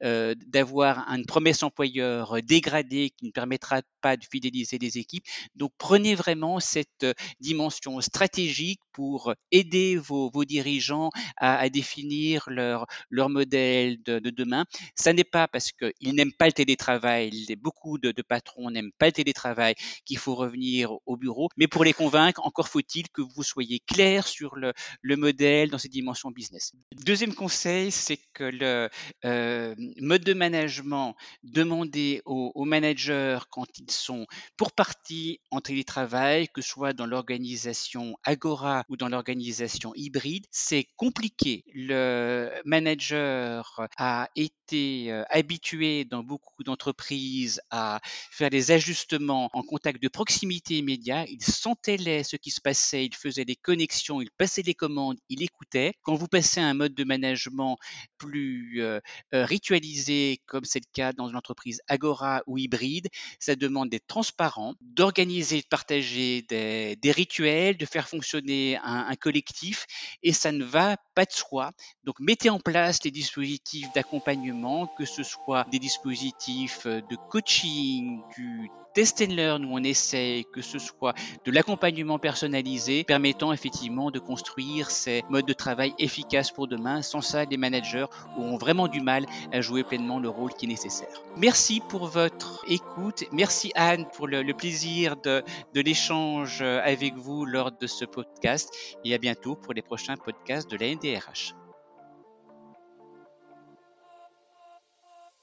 euh, 0.02 0.34
d'avoir 0.46 1.08
une 1.08 1.26
promesse 1.26 1.62
employeur 1.62 2.36
dégradée 2.42 3.10
qui 3.10 3.26
ne 3.26 3.30
permettra 3.30 3.82
pas 4.00 4.16
de 4.16 4.24
fidéliser 4.24 4.78
les 4.78 4.98
équipes. 4.98 5.24
Donc 5.54 5.72
prenez 5.78 6.14
vraiment 6.14 6.60
cette 6.60 7.04
euh, 7.04 7.14
dimension 7.40 8.00
stratégique 8.00 8.80
pour 8.92 9.34
aider 9.50 9.96
vos, 9.96 10.30
dirigeants 10.44 11.10
à, 11.38 11.68
définir 11.70 12.44
leur, 12.48 12.86
modèle 13.10 14.02
de, 14.02 14.18
de 14.18 14.30
demain. 14.30 14.64
Ça 14.94 15.12
n'est 15.12 15.24
pas 15.24 15.48
parce 15.48 15.72
qu'ils 15.72 16.14
n'aiment 16.14 16.32
pas 16.32 16.46
le 16.46 16.52
télétravail, 16.52 17.46
beaucoup 17.58 17.98
de 17.98 18.12
patrons 18.22 18.70
n'aiment 18.70 18.92
pas 18.98 19.06
le 19.06 19.12
télétravail 19.12 19.74
qu'il 20.04 20.18
faut 20.18 20.34
revenir 20.34 20.92
au 21.06 21.16
bureau, 21.16 21.48
mais 21.56 21.66
pour 21.66 21.84
les 21.84 21.92
convaincre, 21.92 22.25
encore 22.36 22.68
faut-il 22.68 23.08
que 23.08 23.22
vous 23.22 23.42
soyez 23.42 23.80
clair 23.80 24.26
sur 24.26 24.56
le, 24.56 24.72
le, 25.02 25.16
modèle 25.16 25.70
dans 25.70 25.78
ses 25.78 25.88
dimensions 25.88 26.30
business. 26.30 26.72
Deuxième 27.04 27.34
conseil, 27.34 27.90
c'est 27.90 28.18
que 28.34 28.44
le 28.44 28.88
euh, 29.24 29.74
mode 30.00 30.24
de 30.24 30.34
management 30.34 31.16
demandé 31.42 32.22
aux, 32.24 32.52
aux, 32.54 32.64
managers 32.64 33.38
quand 33.50 33.66
ils 33.78 33.90
sont 33.90 34.26
pour 34.56 34.72
partie 34.72 35.40
en 35.50 35.60
télétravail, 35.60 36.48
que 36.48 36.60
ce 36.60 36.68
soit 36.68 36.92
dans 36.92 37.06
l'organisation 37.06 38.16
Agora 38.24 38.84
ou 38.88 38.96
dans 38.96 39.08
l'organisation 39.08 39.92
hybride, 39.94 40.44
c'est 40.50 40.86
compliqué. 40.96 41.64
Le 41.74 42.50
manager 42.64 43.88
a 43.96 44.28
été 44.36 45.12
euh, 45.12 45.24
habitué 45.30 46.04
dans 46.04 46.22
beaucoup 46.22 46.62
d'entreprises 46.64 47.60
à 47.70 48.00
faire 48.30 48.50
des 48.50 48.70
ajustements 48.70 49.50
en 49.52 49.62
contact 49.62 50.02
de 50.02 50.08
proximité 50.08 50.78
immédiat. 50.78 51.24
Il 51.28 51.42
sentait 51.42 51.96
les 51.96 52.15
ce 52.24 52.36
qui 52.36 52.50
se 52.50 52.60
passait, 52.60 53.04
il 53.04 53.14
faisait 53.14 53.44
des 53.44 53.56
connexions, 53.56 54.20
il 54.20 54.30
passait 54.30 54.62
des 54.62 54.74
commandes, 54.74 55.18
il 55.28 55.42
écoutait. 55.42 55.94
Quand 56.02 56.14
vous 56.14 56.28
passez 56.28 56.60
à 56.60 56.66
un 56.66 56.74
mode 56.74 56.94
de 56.94 57.04
management 57.04 57.78
plus 58.18 58.82
euh, 58.82 59.00
euh, 59.34 59.44
ritualisé, 59.44 60.40
comme 60.46 60.64
c'est 60.64 60.80
le 60.80 60.90
cas 60.92 61.12
dans 61.12 61.28
une 61.28 61.36
entreprise 61.36 61.80
Agora 61.88 62.42
ou 62.46 62.58
hybride, 62.58 63.08
ça 63.38 63.56
demande 63.56 63.90
d'être 63.90 64.06
transparent, 64.06 64.74
d'organiser, 64.80 65.60
de 65.60 65.66
partager 65.68 66.42
des, 66.42 67.12
rituels, 67.12 67.76
de 67.76 67.86
faire 67.86 68.08
fonctionner 68.08 68.78
un, 68.82 69.14
collectif, 69.16 69.86
et 70.22 70.32
ça 70.32 70.52
ne 70.52 70.64
va 70.64 70.96
pas 71.14 71.24
de 71.24 71.32
soi. 71.32 71.72
Donc 72.04 72.20
mettez 72.20 72.50
en 72.50 72.60
place 72.60 73.02
les 73.04 73.10
dispositifs 73.10 73.92
d'accompagnement, 73.94 74.86
que 74.86 75.04
ce 75.04 75.22
soit 75.22 75.66
des 75.70 75.78
dispositifs 75.78 76.86
euh, 76.86 77.00
de 77.10 77.16
coaching, 77.30 78.20
du 78.36 78.70
test 78.96 79.20
and 79.20 79.34
learn 79.34 79.64
où 79.66 79.74
on 79.74 79.84
essaie 79.84 80.46
que 80.54 80.62
ce 80.62 80.78
soit 80.78 81.12
de 81.44 81.52
l'accompagnement 81.52 82.05
personnalisé 82.18 83.04
permettant 83.04 83.52
effectivement 83.52 84.10
de 84.10 84.18
construire 84.18 84.90
ces 84.90 85.24
modes 85.28 85.46
de 85.46 85.52
travail 85.52 85.94
efficaces 85.98 86.50
pour 86.50 86.68
demain. 86.68 87.02
Sans 87.02 87.20
ça, 87.20 87.44
les 87.44 87.56
managers 87.56 88.06
auront 88.38 88.56
vraiment 88.56 88.88
du 88.88 89.00
mal 89.00 89.26
à 89.52 89.60
jouer 89.60 89.84
pleinement 89.84 90.20
le 90.20 90.28
rôle 90.28 90.52
qui 90.54 90.66
est 90.66 90.68
nécessaire. 90.68 91.22
Merci 91.36 91.82
pour 91.88 92.06
votre 92.06 92.64
écoute. 92.68 93.24
Merci 93.32 93.72
Anne 93.74 94.06
pour 94.14 94.26
le, 94.26 94.44
plaisir 94.54 95.16
de, 95.16 95.42
de 95.74 95.80
l'échange 95.80 96.62
avec 96.62 97.14
vous 97.16 97.44
lors 97.44 97.72
de 97.72 97.86
ce 97.86 98.04
podcast 98.04 98.72
et 99.04 99.14
à 99.14 99.18
bientôt 99.18 99.56
pour 99.56 99.74
les 99.74 99.82
prochains 99.82 100.16
podcasts 100.16 100.70
de 100.70 100.76
la 100.76 100.94
NDRH. 100.94 101.65